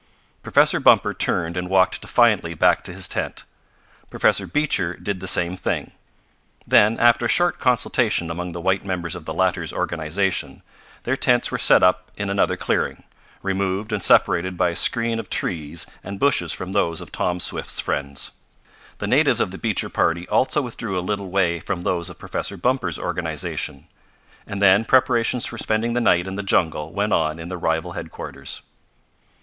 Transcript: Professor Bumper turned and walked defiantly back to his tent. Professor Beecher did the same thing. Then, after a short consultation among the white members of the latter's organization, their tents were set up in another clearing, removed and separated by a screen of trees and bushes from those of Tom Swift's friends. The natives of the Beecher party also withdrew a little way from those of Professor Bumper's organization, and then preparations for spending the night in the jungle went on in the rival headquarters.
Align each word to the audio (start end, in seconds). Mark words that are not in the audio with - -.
Professor 0.41 0.79
Bumper 0.79 1.13
turned 1.13 1.55
and 1.55 1.69
walked 1.69 2.01
defiantly 2.01 2.55
back 2.55 2.83
to 2.83 2.91
his 2.91 3.07
tent. 3.07 3.43
Professor 4.09 4.47
Beecher 4.47 4.95
did 4.97 5.19
the 5.19 5.27
same 5.27 5.55
thing. 5.55 5.91
Then, 6.65 6.97
after 6.97 7.25
a 7.27 7.29
short 7.29 7.59
consultation 7.59 8.31
among 8.31 8.51
the 8.53 8.61
white 8.61 8.83
members 8.83 9.13
of 9.13 9.25
the 9.25 9.33
latter's 9.35 9.71
organization, 9.71 10.63
their 11.03 11.15
tents 11.15 11.51
were 11.51 11.59
set 11.59 11.83
up 11.83 12.09
in 12.17 12.31
another 12.31 12.57
clearing, 12.57 13.03
removed 13.43 13.93
and 13.93 14.01
separated 14.01 14.57
by 14.57 14.69
a 14.69 14.75
screen 14.75 15.19
of 15.19 15.29
trees 15.29 15.85
and 16.03 16.19
bushes 16.19 16.51
from 16.51 16.71
those 16.71 16.99
of 16.99 17.11
Tom 17.11 17.39
Swift's 17.39 17.79
friends. 17.79 18.31
The 18.97 19.05
natives 19.05 19.39
of 19.39 19.51
the 19.51 19.59
Beecher 19.59 19.89
party 19.89 20.27
also 20.29 20.63
withdrew 20.63 20.97
a 20.97 21.05
little 21.05 21.29
way 21.29 21.59
from 21.59 21.81
those 21.81 22.09
of 22.09 22.17
Professor 22.17 22.57
Bumper's 22.57 22.97
organization, 22.97 23.85
and 24.47 24.63
then 24.63 24.83
preparations 24.83 25.45
for 25.45 25.59
spending 25.59 25.93
the 25.93 26.01
night 26.01 26.25
in 26.25 26.37
the 26.37 26.41
jungle 26.41 26.91
went 26.91 27.13
on 27.13 27.37
in 27.37 27.49
the 27.49 27.57
rival 27.59 27.91
headquarters. 27.91 28.63